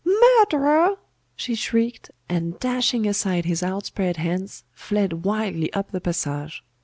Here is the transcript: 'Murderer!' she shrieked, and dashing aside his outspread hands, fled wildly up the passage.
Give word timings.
'Murderer!' 0.03 0.95
she 1.35 1.53
shrieked, 1.53 2.09
and 2.27 2.59
dashing 2.59 3.05
aside 3.07 3.45
his 3.45 3.61
outspread 3.61 4.17
hands, 4.17 4.63
fled 4.71 5.23
wildly 5.25 5.71
up 5.73 5.91
the 5.91 6.01
passage. 6.01 6.63